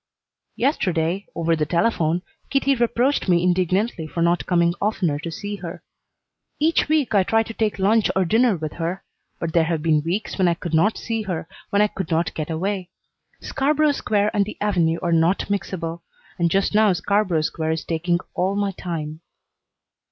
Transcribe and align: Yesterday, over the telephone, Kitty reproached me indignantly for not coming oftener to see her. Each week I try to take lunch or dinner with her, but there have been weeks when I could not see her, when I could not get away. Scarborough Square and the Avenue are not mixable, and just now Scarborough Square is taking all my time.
Yesterday, 0.55 1.27
over 1.35 1.55
the 1.55 1.67
telephone, 1.67 2.23
Kitty 2.49 2.73
reproached 2.73 3.29
me 3.29 3.43
indignantly 3.43 4.07
for 4.07 4.23
not 4.23 4.47
coming 4.47 4.73
oftener 4.81 5.19
to 5.19 5.29
see 5.29 5.57
her. 5.57 5.83
Each 6.59 6.89
week 6.89 7.13
I 7.13 7.21
try 7.21 7.43
to 7.43 7.53
take 7.53 7.77
lunch 7.77 8.09
or 8.15 8.25
dinner 8.25 8.57
with 8.57 8.73
her, 8.81 9.03
but 9.39 9.53
there 9.53 9.65
have 9.65 9.83
been 9.83 10.01
weeks 10.01 10.39
when 10.39 10.47
I 10.47 10.55
could 10.55 10.73
not 10.73 10.97
see 10.97 11.21
her, 11.21 11.47
when 11.69 11.83
I 11.83 11.87
could 11.87 12.09
not 12.09 12.33
get 12.33 12.49
away. 12.49 12.89
Scarborough 13.41 13.91
Square 13.91 14.31
and 14.33 14.43
the 14.43 14.57
Avenue 14.59 14.97
are 15.03 15.13
not 15.13 15.45
mixable, 15.51 16.01
and 16.39 16.49
just 16.49 16.73
now 16.73 16.91
Scarborough 16.93 17.41
Square 17.41 17.73
is 17.73 17.83
taking 17.83 18.17
all 18.33 18.55
my 18.55 18.71
time. 18.71 19.21